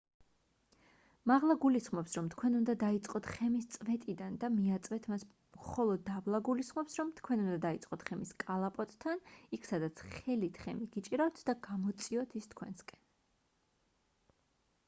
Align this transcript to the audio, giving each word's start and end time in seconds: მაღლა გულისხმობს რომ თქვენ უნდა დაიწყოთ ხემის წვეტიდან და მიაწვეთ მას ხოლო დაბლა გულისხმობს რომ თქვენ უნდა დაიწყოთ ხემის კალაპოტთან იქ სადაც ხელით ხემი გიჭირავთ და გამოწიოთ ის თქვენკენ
მაღლა 1.31 1.55
გულისხმობს 1.65 2.15
რომ 2.19 2.29
თქვენ 2.33 2.55
უნდა 2.59 2.73
დაიწყოთ 2.83 3.27
ხემის 3.33 3.67
წვეტიდან 3.75 4.39
და 4.45 4.49
მიაწვეთ 4.53 5.05
მას 5.13 5.25
ხოლო 5.67 5.97
დაბლა 6.09 6.39
გულისხმობს 6.49 6.97
რომ 7.03 7.11
თქვენ 7.21 7.43
უნდა 7.45 7.59
დაიწყოთ 7.67 8.07
ხემის 8.09 8.33
კალაპოტთან 8.47 9.21
იქ 9.61 9.69
სადაც 9.73 10.03
ხელით 10.17 10.59
ხემი 10.65 10.89
გიჭირავთ 10.99 11.45
და 11.51 11.57
გამოწიოთ 11.71 12.35
ის 12.43 12.51
თქვენკენ 12.57 13.05